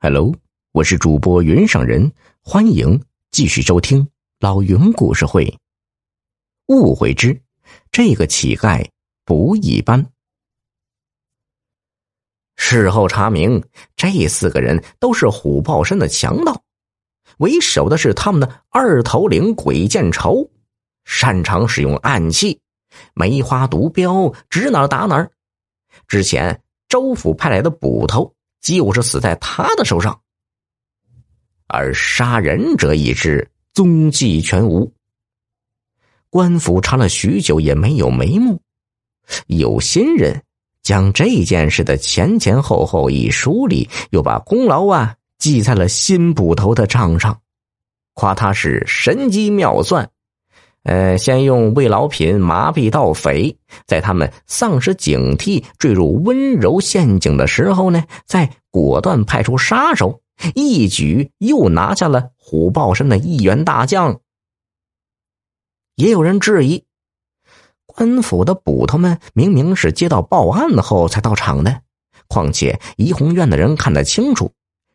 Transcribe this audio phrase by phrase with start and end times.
[0.00, 0.32] Hello，
[0.70, 3.02] 我是主播云上人，欢迎
[3.32, 5.58] 继续收听老云故事会。
[6.68, 7.42] 误会之，
[7.90, 8.88] 这个乞丐
[9.24, 10.06] 不一般。
[12.54, 13.60] 事后查明，
[13.96, 16.62] 这四个人都是虎豹山的强盗，
[17.38, 20.48] 为首的是他们的二头领鬼见愁，
[21.06, 22.60] 擅长使用暗器，
[23.14, 25.28] 梅花毒镖指哪打哪
[26.06, 28.32] 之前州府派来的捕头。
[28.60, 30.20] 就是死在他的手上，
[31.66, 34.92] 而杀人者已知踪迹全无。
[36.30, 38.60] 官府查了许久也没有眉目，
[39.46, 40.42] 有心人
[40.82, 47.40] 将这件事的前前后后一梳理，又把功劳啊记在了新捕头的账上，
[48.14, 50.10] 夸他是神机妙算。
[50.84, 53.54] 呃，先用慰劳品麻痹盗匪，
[53.86, 60.20] 在他们丧失警惕、坠入温柔陷阱的时候呢，再果断派出杀手，
[60.54, 64.20] 一举又拿下了虎豹山的一员大将。
[65.96, 66.84] 也有人质疑，
[67.84, 71.82] 官府的捕头们明明是接到报案后才到场的，
[72.28, 74.52] 况且怡红院的人看得清楚，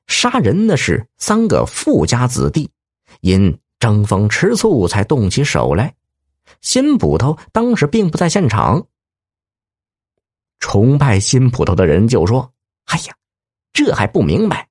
[0.07, 2.69] 杀人的是三个富家子弟，
[3.21, 3.55] 因。
[3.83, 5.93] 争风吃醋才动起手来，
[6.61, 8.87] 新捕头当时并不在现场。
[10.61, 12.49] 崇拜新捕头的人就说
[12.87, 13.13] ：“哎呀，
[13.73, 14.69] 这还不明白？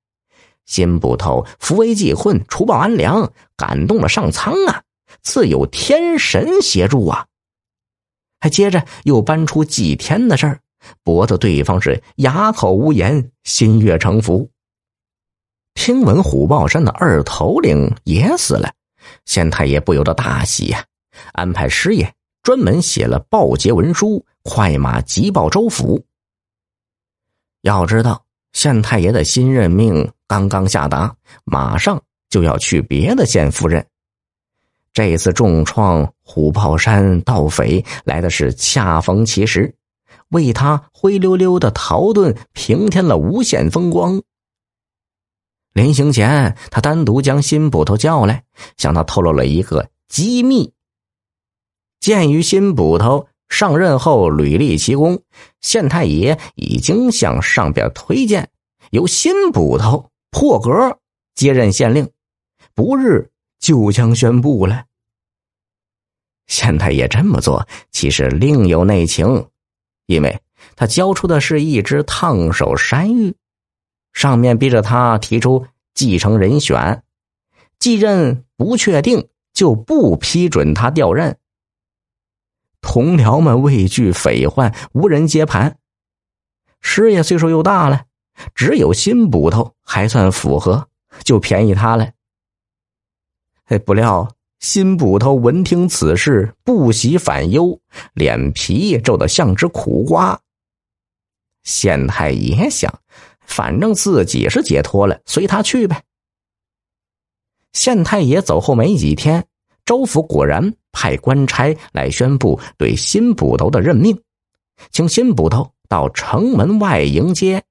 [0.65, 4.83] 新捕头扶危济困、除暴安良，感动了上苍啊，
[5.21, 7.27] 自有天神协助啊。”
[8.41, 10.61] 还接着又搬出祭天的事儿，
[11.05, 14.49] 驳得对方是哑口无言、心悦诚服。
[15.75, 18.73] 听闻虎豹山的二头领也死了。
[19.25, 20.85] 县太爷不由得大喜呀，
[21.33, 26.05] 安排师爷专门写了报捷文书，快马急报州府。
[27.63, 31.15] 要知道，县太爷的新任命刚刚下达，
[31.45, 33.87] 马上就要去别的县赴任。
[34.93, 39.75] 这次重创虎豹山盗匪来的是恰逢其时，
[40.29, 44.21] 为他灰溜溜的逃遁平添了无限风光。
[45.73, 48.45] 临行前，他单独将新捕头叫来，
[48.77, 50.73] 向他透露了一个机密。
[51.99, 55.23] 鉴于新捕头上任后屡立奇功，
[55.61, 58.51] 县太爷已经向上边推荐，
[58.91, 60.99] 由新捕头破格
[61.35, 62.11] 接任县令，
[62.75, 64.85] 不日就将宣布了。
[66.49, 69.47] 县太爷这么做其实另有内情，
[70.07, 70.41] 因为
[70.77, 73.35] 他交出的是一只烫手山芋。
[74.13, 77.03] 上面逼着他提出继承人选，
[77.79, 81.39] 继任不确定就不批准他调任。
[82.81, 85.79] 同僚们畏惧匪患，无人接盘。
[86.81, 88.07] 师爷岁数又大了，
[88.55, 90.89] 只有新捕头还算符合，
[91.23, 92.11] 就便宜他了。
[93.67, 97.81] 哎，不料新捕头闻听此事，不喜反忧，
[98.15, 100.41] 脸皮也皱得像只苦瓜。
[101.63, 102.93] 县太爷想。
[103.53, 106.03] 反正自己是解脱了，随他去呗。
[107.75, 109.47] 县太爷走后没几天，
[109.85, 114.19] 州府果然派官差来宣布对新捕头的任命，
[114.91, 117.63] 请新捕头到城门外迎接。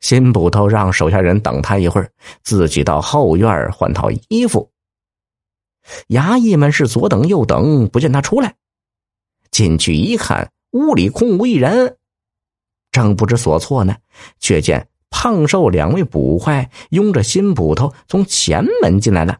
[0.00, 2.10] 新捕头让手下人等他一会儿，
[2.42, 4.68] 自己到后院换套衣服。
[6.08, 8.56] 衙役们是左等右等，不见他出来。
[9.52, 11.98] 进去一看，屋里空无一人。
[12.92, 13.96] 正不知所措呢，
[14.38, 19.38] 却见胖瘦两位捕快拥着新捕头从前门进来了。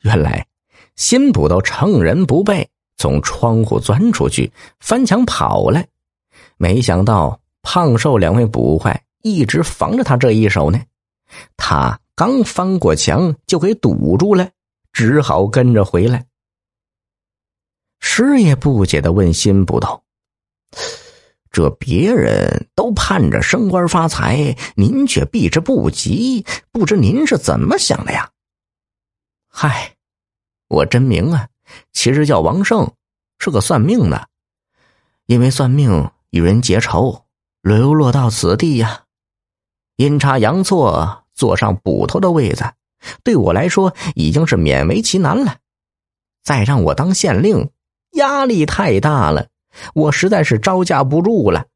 [0.00, 0.46] 原来
[0.96, 5.84] 新捕头趁人不备，从窗户钻出去，翻墙跑了。
[6.56, 10.80] 没想到胖瘦两位捕快一直防着他这一手呢。
[11.56, 14.48] 他刚翻过墙，就给堵住了，
[14.92, 16.24] 只好跟着回来。
[18.00, 20.00] 师爷不解的问新捕头。
[21.50, 28.30] 这别人都盼着升官发财，您却避之不及，不知您是怎么想的呀？
[29.48, 29.96] 嗨，
[30.68, 31.48] 我真名啊，
[31.92, 32.92] 其实叫王胜，
[33.38, 34.28] 是个算命的。
[35.26, 37.24] 因为算命与人结仇，
[37.62, 39.04] 流落到此地呀。
[39.96, 42.72] 阴差阳错坐上捕头的位子，
[43.24, 45.56] 对我来说已经是勉为其难了。
[46.44, 47.70] 再让我当县令，
[48.12, 49.48] 压力太大了。
[49.94, 51.66] 我实在是招架不住了。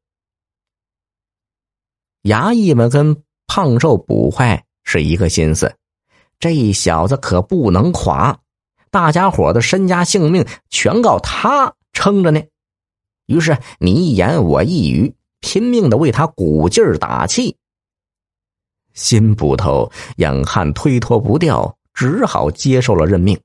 [2.23, 5.75] 衙役们跟胖瘦捕快是一个心思，
[6.39, 8.39] 这小子可不能垮，
[8.89, 12.41] 大家伙的身家性命全靠他撑着呢。
[13.25, 17.57] 于是你一言我一语，拼命的为他鼓劲儿打气。
[18.93, 23.39] 新捕头眼看推脱不掉，只好接受了任命。